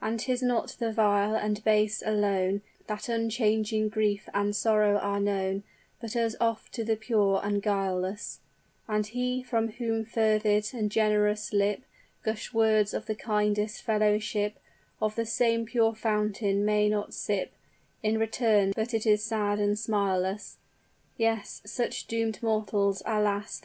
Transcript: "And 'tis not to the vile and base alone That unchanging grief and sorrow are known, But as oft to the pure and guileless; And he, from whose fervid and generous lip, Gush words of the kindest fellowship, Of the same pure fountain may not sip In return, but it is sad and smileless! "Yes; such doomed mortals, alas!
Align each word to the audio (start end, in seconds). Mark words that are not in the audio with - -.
"And 0.00 0.18
'tis 0.18 0.42
not 0.42 0.66
to 0.70 0.78
the 0.80 0.90
vile 0.92 1.36
and 1.36 1.62
base 1.62 2.02
alone 2.04 2.62
That 2.88 3.08
unchanging 3.08 3.90
grief 3.90 4.28
and 4.34 4.56
sorrow 4.56 4.98
are 4.98 5.20
known, 5.20 5.62
But 6.00 6.16
as 6.16 6.34
oft 6.40 6.72
to 6.72 6.84
the 6.84 6.96
pure 6.96 7.40
and 7.44 7.62
guileless; 7.62 8.40
And 8.88 9.06
he, 9.06 9.40
from 9.40 9.68
whose 9.68 10.08
fervid 10.08 10.70
and 10.74 10.90
generous 10.90 11.52
lip, 11.52 11.84
Gush 12.24 12.52
words 12.52 12.92
of 12.92 13.06
the 13.06 13.14
kindest 13.14 13.82
fellowship, 13.82 14.58
Of 15.00 15.14
the 15.14 15.24
same 15.26 15.64
pure 15.64 15.94
fountain 15.94 16.64
may 16.64 16.88
not 16.88 17.14
sip 17.14 17.52
In 18.02 18.18
return, 18.18 18.72
but 18.74 18.92
it 18.92 19.06
is 19.06 19.22
sad 19.22 19.60
and 19.60 19.78
smileless! 19.78 20.56
"Yes; 21.16 21.62
such 21.64 22.08
doomed 22.08 22.42
mortals, 22.42 23.00
alas! 23.06 23.60